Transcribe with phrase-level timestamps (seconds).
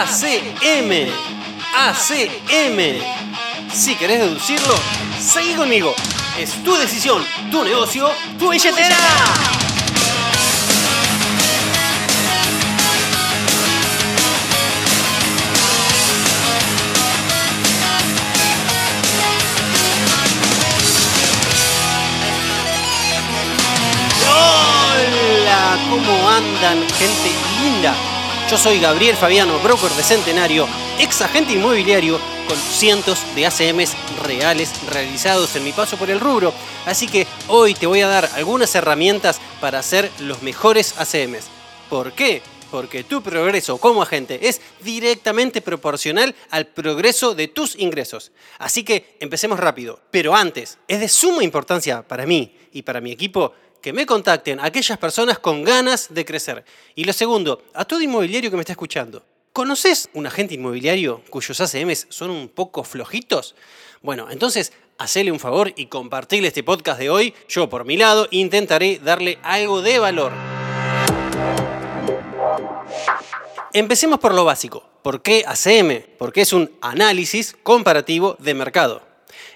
[0.00, 1.12] ACM.
[1.76, 3.02] ACM.
[3.70, 4.74] Si querés deducirlo,
[5.20, 5.94] seguí conmigo.
[6.38, 8.96] Es tu decisión, tu negocio, tu billetera.
[24.32, 27.32] Hola, ¿cómo andan, gente
[27.62, 27.94] linda?
[28.50, 30.66] Yo soy Gabriel Fabiano, broker de Centenario,
[30.98, 32.18] ex agente inmobiliario
[32.48, 36.52] con cientos de ACMs reales realizados en mi paso por el rubro.
[36.84, 41.44] Así que hoy te voy a dar algunas herramientas para hacer los mejores ACMs.
[41.88, 42.42] ¿Por qué?
[42.72, 48.32] Porque tu progreso como agente es directamente proporcional al progreso de tus ingresos.
[48.58, 50.00] Así que empecemos rápido.
[50.10, 54.60] Pero antes, es de suma importancia para mí y para mi equipo que me contacten
[54.60, 56.64] aquellas personas con ganas de crecer.
[56.94, 59.24] Y lo segundo, a todo inmobiliario que me está escuchando.
[59.52, 63.56] ¿Conoces un agente inmobiliario cuyos ACMs son un poco flojitos?
[64.00, 67.34] Bueno, entonces hacele un favor y compartirle este podcast de hoy.
[67.48, 70.32] Yo por mi lado intentaré darle algo de valor.
[73.72, 74.84] Empecemos por lo básico.
[75.02, 76.04] ¿Por qué ACM?
[76.18, 79.02] Porque es un análisis comparativo de mercado.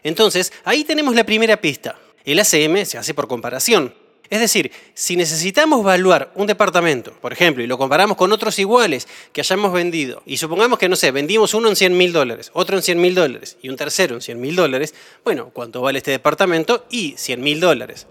[0.02, 1.98] Entonces, ahí tenemos la primera pista.
[2.24, 3.94] El ACM se hace por comparación.
[4.30, 9.06] Es decir, si necesitamos evaluar un departamento, por ejemplo, y lo comparamos con otros iguales
[9.32, 12.76] que hayamos vendido, y supongamos que, no sé, vendimos uno en 100 mil dólares, otro
[12.76, 14.94] en 100 mil dólares y un tercero en 100 mil dólares,
[15.24, 16.86] bueno, ¿cuánto vale este departamento?
[16.90, 18.06] Y 100 mil dólares.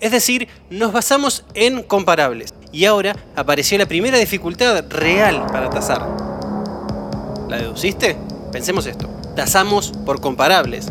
[0.00, 2.54] Es decir, nos basamos en comparables.
[2.72, 6.06] Y ahora apareció la primera dificultad real para tasar.
[7.48, 8.16] ¿La deduciste?
[8.52, 9.08] Pensemos esto.
[9.34, 10.88] Tasamos por comparables.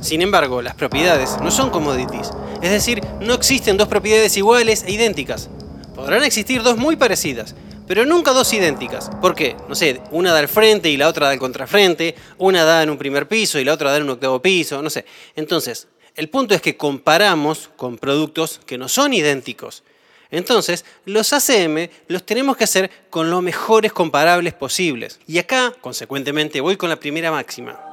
[0.00, 2.30] Sin embargo, las propiedades no son commodities.
[2.62, 5.48] Es decir, no existen dos propiedades iguales e idénticas.
[5.94, 7.54] Podrán existir dos muy parecidas,
[7.86, 9.10] pero nunca dos idénticas.
[9.20, 9.56] ¿Por qué?
[9.68, 12.90] No sé, una da al frente y la otra da al contrafrente, una da en
[12.90, 15.04] un primer piso y la otra da en un octavo piso, no sé.
[15.34, 19.82] Entonces, el punto es que comparamos con productos que no son idénticos.
[20.30, 25.20] Entonces, los ACM los tenemos que hacer con los mejores comparables posibles.
[25.26, 27.87] Y acá, consecuentemente, voy con la primera máxima.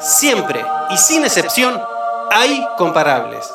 [0.00, 1.78] Siempre y sin excepción
[2.30, 3.46] hay comparables.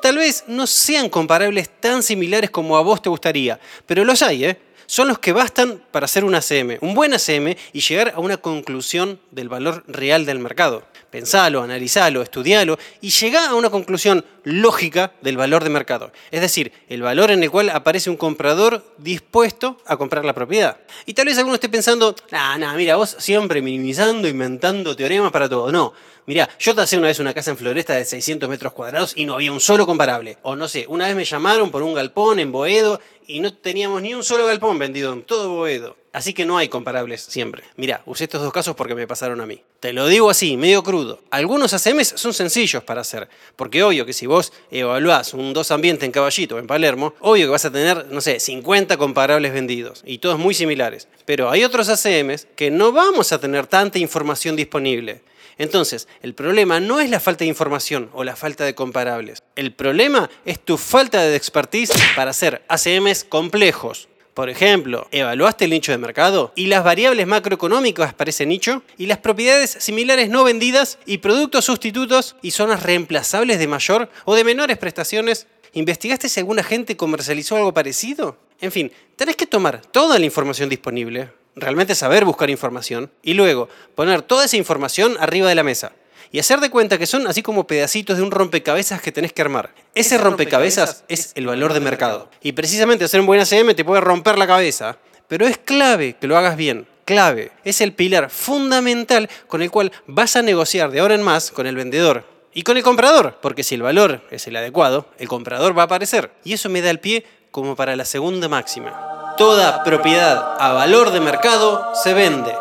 [0.00, 4.46] Tal vez no sean comparables tan similares como a vos te gustaría, pero los hay,
[4.46, 4.60] ¿eh?
[4.86, 8.36] Son los que bastan para hacer un ACM, un buen ACM y llegar a una
[8.36, 10.82] conclusión del valor real del mercado.
[11.12, 16.10] Pensalo, analizalo, estudialo y llega a una conclusión lógica del valor de mercado.
[16.30, 20.78] Es decir, el valor en el cual aparece un comprador dispuesto a comprar la propiedad.
[21.04, 25.50] Y tal vez alguno esté pensando, nah, nah, mira, vos siempre minimizando, inventando teoremas para
[25.50, 25.70] todo.
[25.70, 25.92] No,
[26.24, 29.34] Mirá, yo tasé una vez una casa en Floresta de 600 metros cuadrados y no
[29.34, 30.38] había un solo comparable.
[30.42, 34.02] O no sé, una vez me llamaron por un galpón en Boedo y no teníamos
[34.02, 35.96] ni un solo galpón vendido en todo Boedo.
[36.12, 37.62] Así que no hay comparables siempre.
[37.76, 39.62] Mirá, usé estos dos casos porque me pasaron a mí.
[39.80, 41.20] Te lo digo así, medio crudo.
[41.30, 46.04] Algunos ACMs son sencillos para hacer, porque obvio que si vos evaluás un dos ambiente
[46.04, 50.02] en Caballito o en Palermo, obvio que vas a tener, no sé, 50 comparables vendidos
[50.04, 51.08] y todos muy similares.
[51.24, 55.22] Pero hay otros ACMs que no vamos a tener tanta información disponible.
[55.58, 59.42] Entonces, el problema no es la falta de información o la falta de comparables.
[59.56, 64.08] El problema es tu falta de expertise para hacer ACMs complejos.
[64.34, 66.52] Por ejemplo, ¿evaluaste el nicho de mercado?
[66.56, 68.82] ¿Y las variables macroeconómicas para ese nicho?
[68.96, 70.98] ¿Y las propiedades similares no vendidas?
[71.04, 75.48] ¿Y productos sustitutos y zonas reemplazables de mayor o de menores prestaciones?
[75.74, 78.38] ¿Investigaste si alguna gente comercializó algo parecido?
[78.62, 83.68] En fin, tenés que tomar toda la información disponible, realmente saber buscar información y luego
[83.94, 85.92] poner toda esa información arriba de la mesa
[86.32, 89.42] y hacer de cuenta que son así como pedacitos de un rompecabezas que tenés que
[89.42, 89.74] armar.
[89.94, 92.30] Ese, rompecabezas, es el valor de mercado.
[92.42, 94.96] Y precisamente hacer un buen ACM te puede romper la cabeza,
[95.28, 96.86] pero es clave que lo hagas bien.
[97.04, 97.52] Clave.
[97.64, 101.66] Es el pilar fundamental con el cual vas a negociar de ahora en más con
[101.66, 102.24] el vendedor
[102.54, 105.86] y con el comprador, porque si el valor es el adecuado, el comprador va a
[105.86, 106.30] aparecer.
[106.44, 109.11] Y eso me da el pie como para la segunda máxima.
[109.36, 112.54] Toda propiedad a valor de mercado se vende.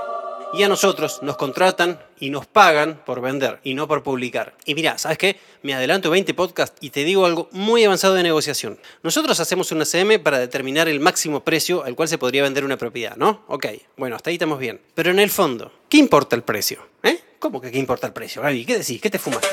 [0.54, 4.54] Y a nosotros nos contratan y nos pagan por vender y no por publicar.
[4.66, 5.38] Y mira, ¿sabes qué?
[5.64, 8.80] Me adelanto 20 podcasts y te digo algo muy avanzado de negociación.
[9.04, 12.78] Nosotros hacemos una CM para determinar el máximo precio al cual se podría vender una
[12.78, 13.44] propiedad, ¿no?
[13.48, 13.68] Ok,
[13.98, 14.82] bueno, hasta ahí estamos bien.
[14.96, 16.86] Pero en el fondo, ¿qué importa el precio?
[17.04, 17.20] ¿Eh?
[17.40, 18.66] ¿Cómo que qué importa el precio, Gaby?
[18.66, 19.02] ¿Qué decís?
[19.02, 19.48] ¿Qué te fumaste?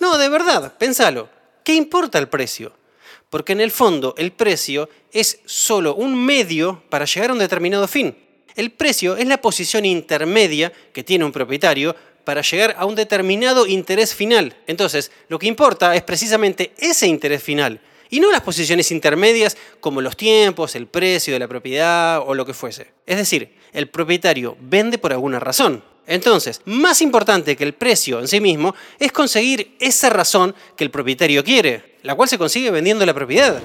[0.00, 1.28] No, de verdad, pensalo.
[1.64, 2.72] ¿Qué importa el precio?
[3.32, 7.88] Porque en el fondo el precio es solo un medio para llegar a un determinado
[7.88, 8.14] fin.
[8.54, 13.66] El precio es la posición intermedia que tiene un propietario para llegar a un determinado
[13.66, 14.54] interés final.
[14.66, 17.80] Entonces, lo que importa es precisamente ese interés final
[18.10, 22.44] y no las posiciones intermedias como los tiempos, el precio de la propiedad o lo
[22.44, 22.88] que fuese.
[23.06, 25.82] Es decir, el propietario vende por alguna razón.
[26.06, 30.90] Entonces, más importante que el precio en sí mismo es conseguir esa razón que el
[30.90, 33.62] propietario quiere, la cual se consigue vendiendo la propiedad.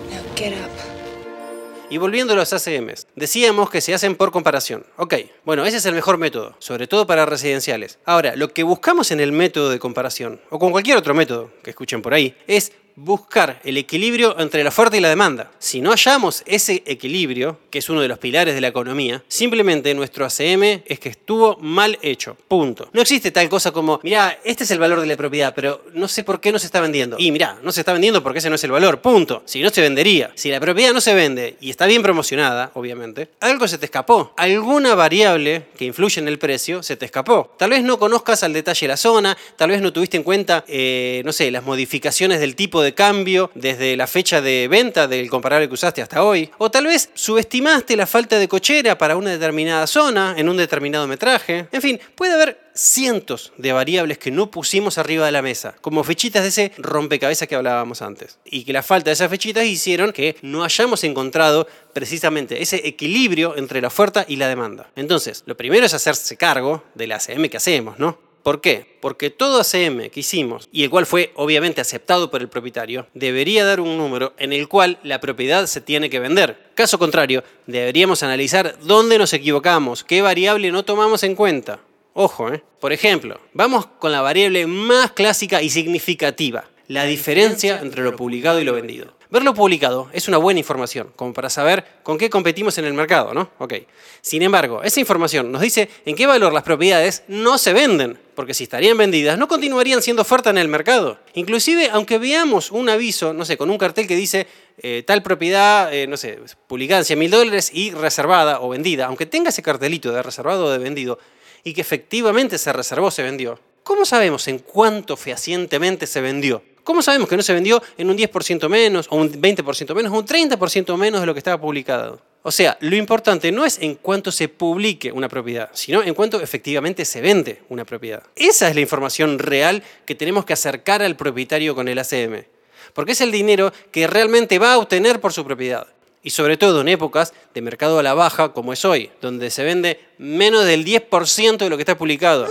[1.89, 4.86] Y volviendo a los ACMs, decíamos que se hacen por comparación.
[4.98, 7.98] Ok, bueno, ese es el mejor método, sobre todo para residenciales.
[8.04, 11.69] Ahora, lo que buscamos en el método de comparación, o con cualquier otro método que
[11.69, 15.51] escuchen por ahí, es buscar el equilibrio entre la oferta y la demanda.
[15.59, 19.94] Si no hallamos ese equilibrio, que es uno de los pilares de la economía, simplemente
[19.94, 22.35] nuestro ACM es que estuvo mal hecho.
[22.47, 22.89] Punto.
[22.94, 26.07] No existe tal cosa como, mira, este es el valor de la propiedad, pero no
[26.07, 27.17] sé por qué no se está vendiendo.
[27.19, 28.99] Y mira, no se está vendiendo porque ese no es el valor.
[28.99, 29.44] Punto.
[29.45, 30.31] Si no se vendería.
[30.33, 34.33] Si la propiedad no se vende y está bien promocionada, obviamente, algo se te escapó.
[34.38, 37.53] Alguna variable que influye en el precio se te escapó.
[37.59, 41.21] Tal vez no conozcas al detalle la zona, tal vez no tuviste en cuenta, eh,
[41.25, 45.30] no sé, las modificaciones del tipo de de cambio desde la fecha de venta del
[45.30, 46.50] comparable que usaste hasta hoy.
[46.57, 51.06] O tal vez subestimaste la falta de cochera para una determinada zona en un determinado
[51.07, 51.68] metraje.
[51.72, 56.04] En fin, puede haber cientos de variables que no pusimos arriba de la mesa, como
[56.04, 58.38] fechitas de ese rompecabezas que hablábamos antes.
[58.45, 63.57] Y que la falta de esas fechitas hicieron que no hayamos encontrado precisamente ese equilibrio
[63.57, 64.90] entre la oferta y la demanda.
[64.95, 68.26] Entonces, lo primero es hacerse cargo de la ACM que hacemos, ¿no?
[68.47, 68.95] ¿Por qué?
[69.01, 73.65] Porque todo ACM que hicimos, y el cual fue obviamente aceptado por el propietario, debería
[73.65, 76.57] dar un número en el cual la propiedad se tiene que vender.
[76.73, 81.81] Caso contrario, deberíamos analizar dónde nos equivocamos, qué variable no tomamos en cuenta.
[82.13, 82.63] Ojo, ¿eh?
[82.79, 88.60] Por ejemplo, vamos con la variable más clásica y significativa, la diferencia entre lo publicado
[88.60, 89.18] y lo vendido.
[89.30, 93.34] Verlo publicado es una buena información, como para saber con qué competimos en el mercado,
[93.34, 93.51] ¿no?
[93.57, 93.74] Ok.
[94.22, 98.54] Sin embargo, esa información nos dice en qué valor las propiedades no se venden, porque
[98.54, 101.19] si estarían vendidas, no continuarían siendo oferta en el mercado.
[101.34, 104.48] Inclusive, aunque veamos un aviso, no sé, con un cartel que dice
[104.78, 109.07] eh, tal propiedad, eh, no sé, publicada en 100 mil dólares y reservada o vendida,
[109.07, 111.19] aunque tenga ese cartelito de reservado o de vendido,
[111.66, 116.63] y que efectivamente se reservó, se vendió, ¿cómo sabemos en cuánto fehacientemente se vendió?
[116.88, 120.16] ¿Cómo sabemos que no se vendió en un 10% menos, o un 20% menos, o
[120.16, 122.22] un 30% menos de lo que estaba publicado?
[122.44, 126.39] O sea, lo importante no es en cuánto se publique una propiedad, sino en cuánto
[126.39, 128.24] efectivamente se vende una propiedad.
[128.38, 132.45] Esa es la información real que tenemos que acercar al propietario con el ACM.
[132.94, 135.88] Porque es el dinero que realmente va a obtener por su propiedad.
[136.24, 139.66] Y sobre todo en épocas de mercado a la baja como es hoy, donde se
[139.66, 142.48] vende menos del 10% de lo que está publicado.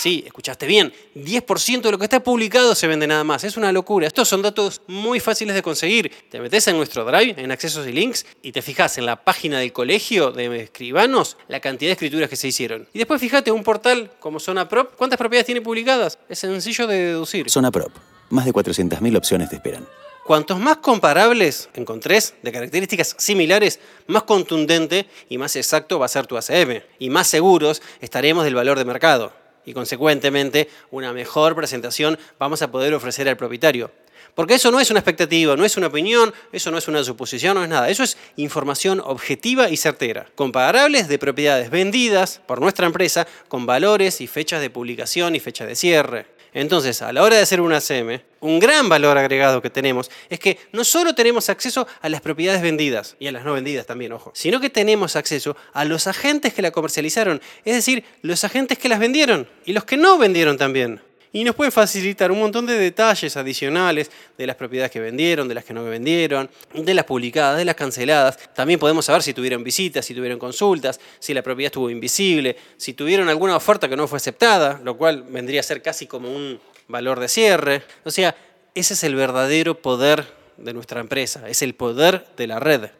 [0.00, 3.44] Sí, escuchaste bien, 10% de lo que está publicado se vende nada más.
[3.44, 4.06] Es una locura.
[4.06, 6.10] Estos son datos muy fáciles de conseguir.
[6.30, 9.58] Te metes en nuestro Drive, en accesos y links, y te fijas en la página
[9.58, 12.88] del colegio de escribanos la cantidad de escrituras que se hicieron.
[12.94, 16.18] Y después fíjate, un portal como Zona Prop, ¿cuántas propiedades tiene publicadas?
[16.30, 17.50] Es sencillo de deducir.
[17.50, 17.92] Zona Prop,
[18.30, 19.86] más de 400.000 opciones te esperan.
[20.24, 26.26] Cuantos más comparables encontres de características similares, más contundente y más exacto va a ser
[26.26, 26.80] tu ACM.
[26.98, 32.70] Y más seguros estaremos del valor de mercado y consecuentemente una mejor presentación vamos a
[32.70, 33.90] poder ofrecer al propietario.
[34.34, 37.56] Porque eso no es una expectativa, no es una opinión, eso no es una suposición,
[37.56, 37.90] no es nada.
[37.90, 40.26] Eso es información objetiva y certera.
[40.34, 45.66] Comparables de propiedades vendidas por nuestra empresa con valores y fechas de publicación y fecha
[45.66, 46.39] de cierre.
[46.52, 50.38] Entonces, a la hora de hacer una ACM, un gran valor agregado que tenemos es
[50.38, 54.12] que no solo tenemos acceso a las propiedades vendidas, y a las no vendidas también,
[54.12, 58.78] ojo, sino que tenemos acceso a los agentes que la comercializaron, es decir, los agentes
[58.78, 61.00] que las vendieron y los que no vendieron también
[61.32, 65.54] y nos puede facilitar un montón de detalles adicionales de las propiedades que vendieron, de
[65.54, 68.38] las que no vendieron, de las publicadas, de las canceladas.
[68.54, 72.94] También podemos saber si tuvieron visitas, si tuvieron consultas, si la propiedad estuvo invisible, si
[72.94, 76.60] tuvieron alguna oferta que no fue aceptada, lo cual vendría a ser casi como un
[76.88, 77.82] valor de cierre.
[78.04, 78.34] O sea,
[78.74, 82.90] ese es el verdadero poder de nuestra empresa, es el poder de la red.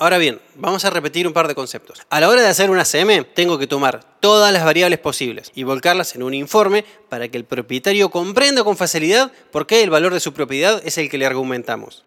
[0.00, 2.02] Ahora bien, vamos a repetir un par de conceptos.
[2.08, 5.64] A la hora de hacer una CM, tengo que tomar todas las variables posibles y
[5.64, 10.14] volcarlas en un informe para que el propietario comprenda con facilidad por qué el valor
[10.14, 12.04] de su propiedad es el que le argumentamos.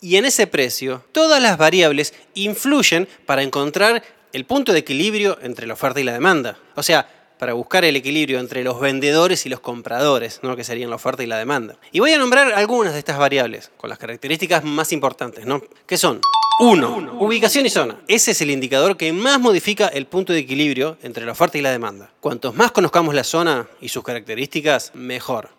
[0.00, 5.66] Y en ese precio, todas las variables influyen para encontrar el punto de equilibrio entre
[5.66, 6.56] la oferta y la demanda.
[6.76, 7.06] O sea,
[7.38, 10.56] para buscar el equilibrio entre los vendedores y los compradores, ¿no?
[10.56, 11.76] que serían la oferta y la demanda.
[11.92, 15.62] Y voy a nombrar algunas de estas variables, con las características más importantes, ¿no?
[15.86, 16.22] que son
[16.60, 17.16] 1.
[17.18, 17.96] Ubicación y zona.
[18.06, 21.62] Ese es el indicador que más modifica el punto de equilibrio entre la oferta y
[21.62, 22.10] la demanda.
[22.20, 25.50] Cuantos más conozcamos la zona y sus características, mejor.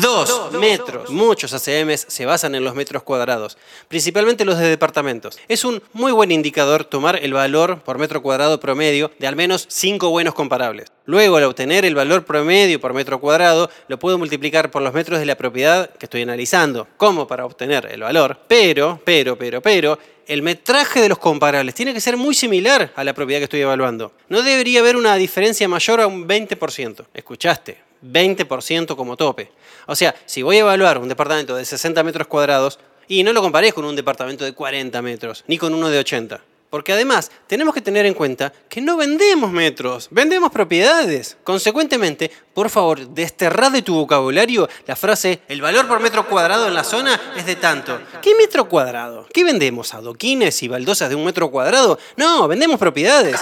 [0.00, 1.10] 2 metros.
[1.10, 5.38] Muchos ACMs se basan en los metros cuadrados, principalmente los de departamentos.
[5.48, 9.66] Es un muy buen indicador tomar el valor por metro cuadrado promedio de al menos
[9.68, 10.90] 5 buenos comparables.
[11.04, 15.18] Luego, al obtener el valor promedio por metro cuadrado, lo puedo multiplicar por los metros
[15.18, 18.38] de la propiedad que estoy analizando, como para obtener el valor.
[18.48, 23.04] Pero, pero, pero, pero, el metraje de los comparables tiene que ser muy similar a
[23.04, 24.12] la propiedad que estoy evaluando.
[24.28, 27.06] No debería haber una diferencia mayor a un 20%.
[27.14, 27.78] ¿Escuchaste?
[28.04, 29.50] 20% como tope.
[29.86, 33.42] O sea, si voy a evaluar un departamento de 60 metros cuadrados, y no lo
[33.42, 36.40] comparé con un departamento de 40 metros, ni con uno de 80.
[36.72, 41.36] Porque además tenemos que tener en cuenta que no vendemos metros, vendemos propiedades.
[41.44, 46.72] Consecuentemente, por favor, desterrad de tu vocabulario la frase el valor por metro cuadrado en
[46.72, 48.00] la zona es de tanto.
[48.22, 49.26] ¿Qué metro cuadrado?
[49.34, 49.92] ¿Qué vendemos?
[49.92, 51.98] ¿Adoquines y baldosas de un metro cuadrado?
[52.16, 53.38] No, vendemos propiedades.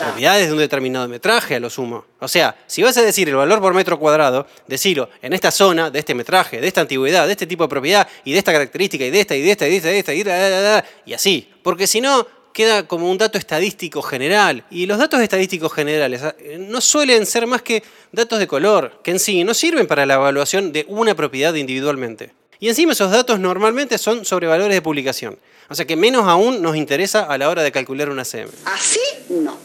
[0.00, 2.06] Propiedades de un determinado metraje a lo sumo.
[2.20, 5.90] O sea, si vas a decir el valor por metro cuadrado, decilo en esta zona,
[5.90, 9.04] de este metraje, de esta antigüedad, de este tipo de propiedad y de esta característica
[9.04, 10.84] y de esta y de esta y de esta y de esta y, de esta,
[11.04, 11.52] y así.
[11.66, 14.62] Porque si no, queda como un dato estadístico general.
[14.70, 17.82] Y los datos estadísticos generales ah, no suelen ser más que
[18.12, 22.30] datos de color, que en sí no sirven para la evaluación de una propiedad individualmente.
[22.60, 25.40] Y encima esos datos normalmente son sobre valores de publicación.
[25.68, 28.52] O sea que menos aún nos interesa a la hora de calcular una CM.
[28.64, 29.58] Así no.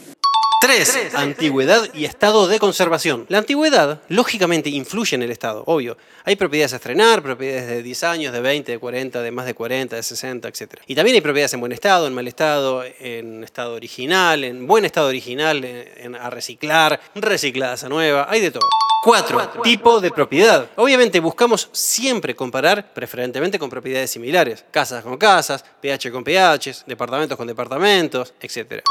[0.62, 1.16] 3.
[1.16, 3.26] Antigüedad y estado de conservación.
[3.28, 5.96] La antigüedad, lógicamente, influye en el estado, obvio.
[6.22, 9.54] Hay propiedades a estrenar, propiedades de 10 años, de 20, de 40, de más de
[9.54, 10.74] 40, de 60, etc.
[10.86, 14.84] Y también hay propiedades en buen estado, en mal estado, en estado original, en buen
[14.84, 18.68] estado original, en, a reciclar, recicladas a nueva, hay de todo.
[19.02, 19.62] 4.
[19.64, 20.70] Tipo de propiedad.
[20.76, 24.64] Obviamente buscamos siempre comparar, preferentemente con propiedades similares.
[24.70, 28.84] Casas con casas, pH con pH, departamentos con departamentos, etc.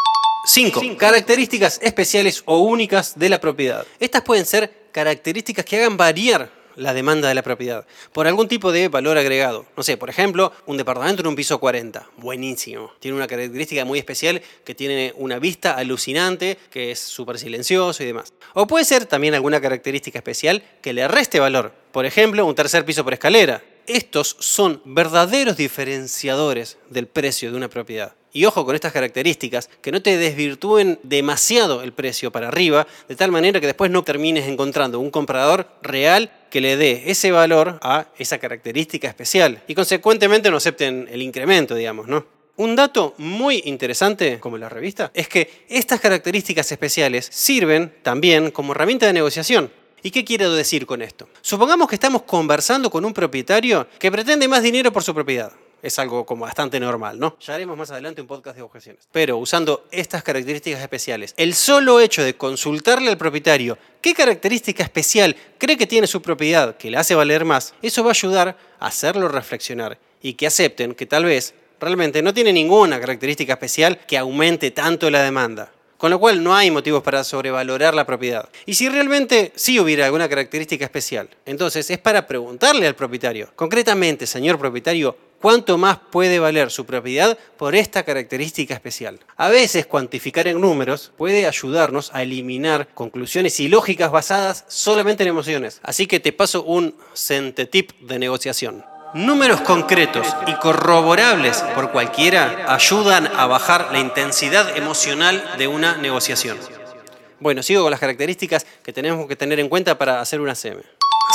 [0.46, 0.98] 5.
[0.98, 3.86] Características especiales o únicas de la propiedad.
[4.00, 8.72] Estas pueden ser características que hagan variar la demanda de la propiedad por algún tipo
[8.72, 9.66] de valor agregado.
[9.78, 12.10] No sé, por ejemplo, un departamento en un piso 40.
[12.18, 12.92] Buenísimo.
[13.00, 18.08] Tiene una característica muy especial que tiene una vista alucinante, que es súper silencioso y
[18.08, 18.34] demás.
[18.54, 21.74] O puede ser también alguna característica especial que le reste valor.
[21.92, 23.64] Por ejemplo, un tercer piso por escalera.
[23.86, 28.16] Estos son verdaderos diferenciadores del precio de una propiedad.
[28.34, 33.16] Y ojo con estas características, que no te desvirtúen demasiado el precio para arriba, de
[33.16, 37.80] tal manera que después no termines encontrando un comprador real que le dé ese valor
[37.82, 42.26] a esa característica especial y consecuentemente no acepten el incremento, digamos, ¿no?
[42.58, 48.74] Un dato muy interesante, como la revista, es que estas características especiales sirven también como
[48.74, 49.72] herramienta de negociación.
[50.04, 51.30] ¿Y qué quiero decir con esto?
[51.42, 56.00] Supongamos que estamos conversando con un propietario que pretende más dinero por su propiedad es
[56.00, 57.38] algo como bastante normal, ¿no?
[57.40, 59.08] Ya haremos más adelante un podcast de objeciones.
[59.12, 65.36] Pero usando estas características especiales, el solo hecho de consultarle al propietario qué característica especial
[65.58, 68.88] cree que tiene su propiedad que le hace valer más, eso va a ayudar a
[68.88, 74.18] hacerlo reflexionar y que acepten que tal vez realmente no tiene ninguna característica especial que
[74.18, 75.72] aumente tanto la demanda.
[75.98, 78.50] Con lo cual no hay motivos para sobrevalorar la propiedad.
[78.66, 84.26] Y si realmente sí hubiera alguna característica especial, entonces es para preguntarle al propietario, concretamente,
[84.26, 89.20] señor propietario, cuánto más puede valer su propiedad por esta característica especial.
[89.36, 95.82] A veces cuantificar en números puede ayudarnos a eliminar conclusiones ilógicas basadas solamente en emociones.
[95.84, 98.86] Así que te paso un centetip de negociación.
[99.14, 106.58] Números concretos y corroborables por cualquiera ayudan a bajar la intensidad emocional de una negociación.
[107.42, 110.82] Bueno, sigo con las características que tenemos que tener en cuenta para hacer una CM.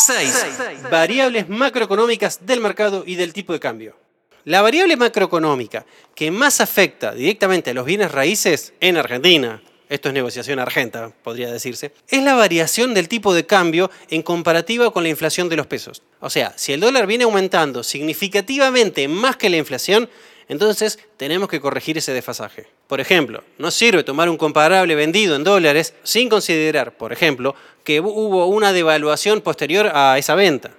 [0.05, 0.91] 6.
[0.91, 3.97] Variables macroeconómicas del mercado y del tipo de cambio.
[4.45, 5.85] La variable macroeconómica
[6.15, 11.51] que más afecta directamente a los bienes raíces en Argentina, esto es negociación argenta, podría
[11.51, 15.67] decirse, es la variación del tipo de cambio en comparativa con la inflación de los
[15.67, 16.03] pesos.
[16.21, 20.09] O sea, si el dólar viene aumentando significativamente más que la inflación,
[20.49, 22.67] entonces tenemos que corregir ese desfasaje.
[22.87, 28.01] Por ejemplo, no sirve tomar un comparable vendido en dólares sin considerar, por ejemplo, que
[28.01, 30.73] hubo una devaluación posterior a esa venta.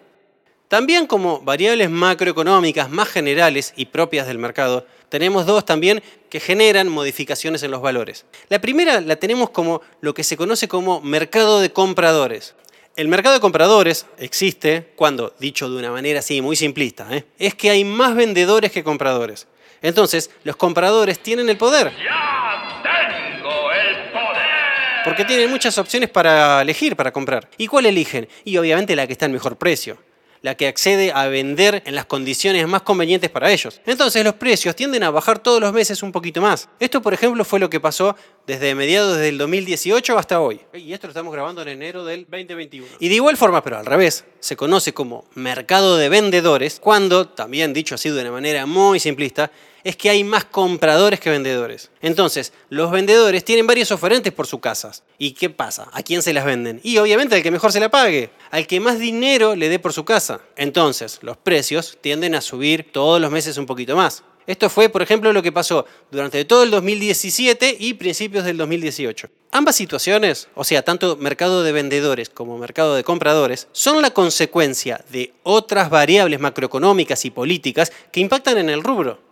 [0.67, 6.89] También como variables macroeconómicas más generales y propias del mercado, tenemos dos también que generan
[6.89, 8.25] modificaciones en los valores.
[8.49, 12.55] La primera la tenemos como lo que se conoce como mercado de compradores.
[12.97, 17.25] El mercado de compradores existe cuando, dicho de una manera así muy simplista, ¿eh?
[17.37, 19.47] es que hay más vendedores que compradores.
[19.81, 21.91] Entonces, los compradores tienen el poder.
[22.03, 25.03] ¡Ya tengo el poder!
[25.03, 27.49] Porque tienen muchas opciones para elegir, para comprar.
[27.57, 28.27] ¿Y cuál eligen?
[28.43, 29.97] Y obviamente la que está en mejor precio.
[30.41, 33.81] La que accede a vender en las condiciones más convenientes para ellos.
[33.85, 36.69] Entonces los precios tienden a bajar todos los meses un poquito más.
[36.79, 38.15] Esto, por ejemplo, fue lo que pasó
[38.45, 40.61] desde mediados del 2018 hasta hoy.
[40.73, 42.87] Y esto lo estamos grabando en enero del 2021.
[42.99, 47.73] Y de igual forma, pero al revés, se conoce como mercado de vendedores cuando, también
[47.73, 49.51] dicho así de una manera muy simplista,
[49.87, 51.91] es que hay más compradores que vendedores.
[52.01, 55.03] Entonces, los vendedores tienen varios oferentes por sus casas.
[55.17, 55.87] ¿Y qué pasa?
[55.93, 56.81] ¿A quién se las venden?
[56.83, 59.93] Y obviamente al que mejor se la pague, al que más dinero le dé por
[59.93, 60.41] su casa.
[60.57, 64.25] Entonces, los precios tienden a subir todos los meses un poquito más.
[64.45, 69.29] Esto fue, por ejemplo, lo que pasó durante todo el 2017 y principios del 2018.
[69.51, 75.01] Ambas situaciones, o sea, tanto mercado de vendedores como mercado de compradores, son la consecuencia
[75.11, 79.26] de otras variables macroeconómicas y políticas que impactan en el rubro.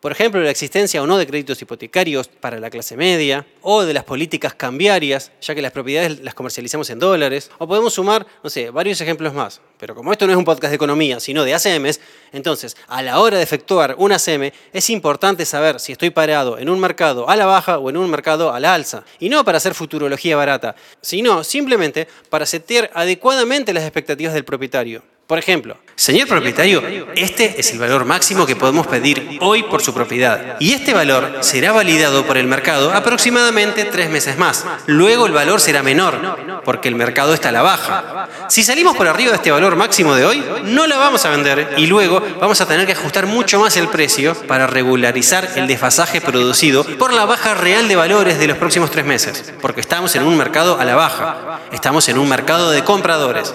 [0.00, 3.92] Por ejemplo, la existencia o no de créditos hipotecarios para la clase media, o de
[3.92, 8.48] las políticas cambiarias, ya que las propiedades las comercializamos en dólares, o podemos sumar, no
[8.48, 9.60] sé, varios ejemplos más.
[9.78, 12.00] Pero como esto no es un podcast de economía, sino de ACMs,
[12.32, 16.70] entonces, a la hora de efectuar un ACM, es importante saber si estoy parado en
[16.70, 19.04] un mercado a la baja o en un mercado a la alza.
[19.18, 25.02] Y no para hacer futurología barata, sino simplemente para setear adecuadamente las expectativas del propietario.
[25.30, 26.82] Por ejemplo, señor propietario,
[27.14, 30.56] este es el valor máximo que podemos pedir hoy por su propiedad.
[30.58, 34.64] Y este valor será validado por el mercado aproximadamente tres meses más.
[34.86, 38.28] Luego el valor será menor, porque el mercado está a la baja.
[38.48, 41.74] Si salimos por arriba de este valor máximo de hoy, no la vamos a vender
[41.76, 46.20] y luego vamos a tener que ajustar mucho más el precio para regularizar el desfasaje
[46.20, 49.54] producido por la baja real de valores de los próximos tres meses.
[49.62, 51.60] Porque estamos en un mercado a la baja.
[51.70, 53.54] Estamos en un mercado de compradores.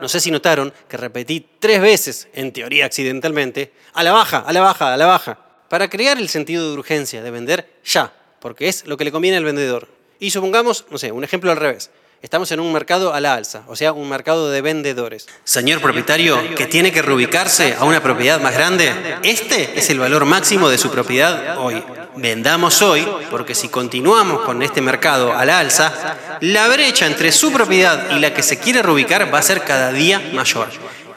[0.00, 4.52] No sé si notaron que repetí tres veces, en teoría accidentalmente, a la baja, a
[4.52, 5.38] la baja, a la baja,
[5.68, 9.36] para crear el sentido de urgencia de vender ya, porque es lo que le conviene
[9.36, 9.88] al vendedor.
[10.18, 11.90] Y supongamos, no sé, un ejemplo al revés.
[12.22, 15.26] Estamos en un mercado a la alza, o sea, un mercado de vendedores.
[15.44, 18.92] Señor propietario, que tiene que reubicarse a una propiedad más grande,
[19.22, 21.82] este es el valor máximo de su propiedad hoy.
[22.16, 27.52] Vendamos hoy, porque si continuamos con este mercado a la alza, la brecha entre su
[27.52, 30.68] propiedad y la que se quiere reubicar va a ser cada día mayor.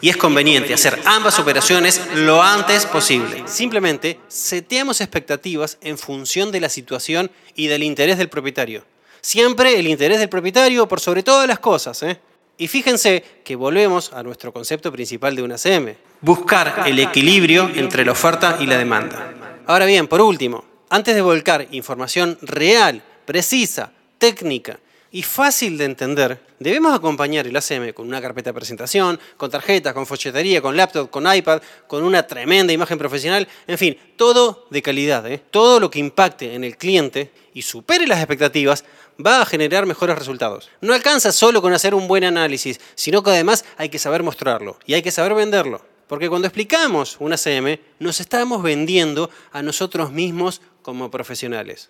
[0.01, 3.43] Y es conveniente hacer ambas operaciones lo antes posible.
[3.45, 8.83] Simplemente seteamos expectativas en función de la situación y del interés del propietario.
[9.21, 12.03] Siempre el interés del propietario por sobre todas las cosas.
[12.03, 12.19] ¿eh?
[12.57, 15.95] Y fíjense que volvemos a nuestro concepto principal de una CM.
[16.19, 19.33] Buscar el equilibrio entre la oferta y la demanda.
[19.65, 26.39] Ahora bien, por último, antes de volcar información real, precisa, técnica y fácil de entender,
[26.59, 31.09] debemos acompañar el ACM con una carpeta de presentación, con tarjetas, con folletería, con laptop,
[31.09, 35.25] con iPad, con una tremenda imagen profesional, en fin, todo de calidad.
[35.25, 35.41] ¿eh?
[35.50, 38.85] Todo lo que impacte en el cliente y supere las expectativas
[39.24, 40.70] va a generar mejores resultados.
[40.79, 44.77] No alcanza solo con hacer un buen análisis, sino que además hay que saber mostrarlo
[44.85, 45.83] y hay que saber venderlo.
[46.07, 51.89] Porque cuando explicamos una CM, nos estamos vendiendo a nosotros mismos como profesionales.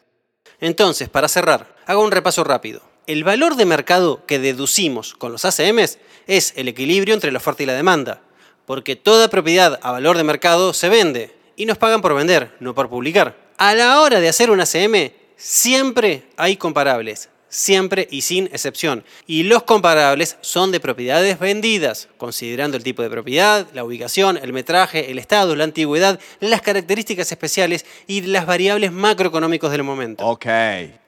[0.61, 2.81] Entonces, para cerrar, hago un repaso rápido.
[3.05, 7.63] El valor de mercado que deducimos con los ACMs es el equilibrio entre la oferta
[7.63, 8.21] y la demanda,
[8.65, 12.73] porque toda propiedad a valor de mercado se vende y nos pagan por vender, no
[12.73, 13.35] por publicar.
[13.57, 15.11] A la hora de hacer un ACM,
[15.43, 19.03] Siempre hay comparables, siempre y sin excepción.
[19.27, 24.51] Y los comparables son de propiedades vendidas, considerando el tipo de propiedad, la ubicación, el
[24.51, 30.25] metraje, el estado, la antigüedad, las características especiales y las variables macroeconómicos del momento.
[30.25, 30.45] Ok.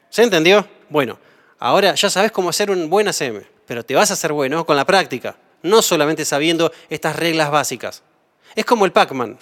[0.09, 0.67] ¿Se entendió?
[0.89, 1.19] Bueno,
[1.57, 4.77] ahora ya sabes cómo hacer un buen ACM, pero te vas a hacer bueno con
[4.77, 8.03] la práctica, no solamente sabiendo estas reglas básicas.
[8.55, 9.39] Es como el Pac-Man.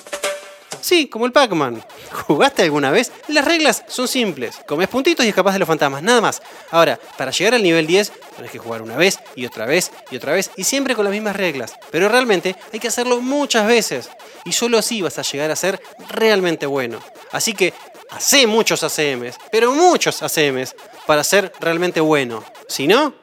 [0.81, 1.83] Sí, como el Pac-Man.
[2.27, 3.11] ¿Jugaste alguna vez?
[3.27, 4.55] Las reglas son simples.
[4.67, 6.41] Comes puntitos y escapas de los fantasmas, nada más.
[6.71, 10.17] Ahora, para llegar al nivel 10, tienes que jugar una vez y otra vez y
[10.17, 11.73] otra vez y siempre con las mismas reglas.
[11.91, 14.09] Pero realmente hay que hacerlo muchas veces.
[14.45, 16.99] Y solo así vas a llegar a ser realmente bueno.
[17.31, 17.73] Así que
[18.09, 22.43] hace muchos ACMs, pero muchos ACMs, para ser realmente bueno.
[22.67, 23.13] Si no,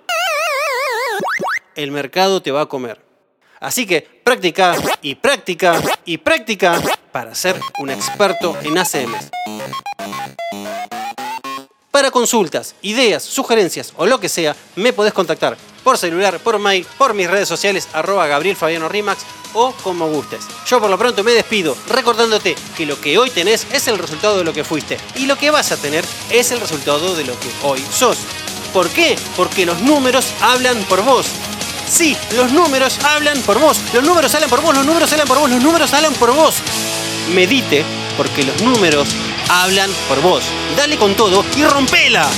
[1.75, 3.01] el mercado te va a comer.
[3.61, 6.81] Así que práctica y práctica y práctica
[7.13, 9.31] para ser un experto en ACMs.
[11.91, 16.87] Para consultas, ideas, sugerencias o lo que sea, me podés contactar por celular, por mail,
[16.97, 19.23] por mis redes sociales, arroba Gabriel Fabiano Rimax
[19.55, 20.45] o como gustes.
[20.67, 24.39] Yo por lo pronto me despido recordándote que lo que hoy tenés es el resultado
[24.39, 27.39] de lo que fuiste y lo que vas a tener es el resultado de lo
[27.41, 28.19] que hoy sos.
[28.73, 29.19] ¿Por qué?
[29.37, 31.27] Porque los números hablan por vos.
[31.89, 33.81] Sí, los números hablan por vos.
[33.93, 36.55] Los números hablan por vos, los números hablan por vos, los números hablan por vos.
[37.31, 37.85] Medite,
[38.17, 39.15] porque los números
[39.49, 40.45] hablan por vos.
[40.77, 42.29] Dale con todo y rompela.